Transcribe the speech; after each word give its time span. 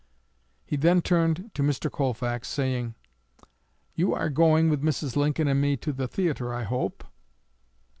He 0.65 0.77
then 0.77 1.03
turned 1.03 1.51
to 1.53 1.61
Mr. 1.61 1.91
Colfax, 1.91 2.47
saying, 2.47 2.95
"You 3.93 4.15
are 4.15 4.29
going 4.31 4.67
with 4.67 4.81
Mrs. 4.81 5.15
Lincoln 5.15 5.47
and 5.47 5.61
me 5.61 5.77
to 5.77 5.93
the 5.93 6.07
theatre, 6.07 6.51
I 6.51 6.63
hope." 6.63 7.03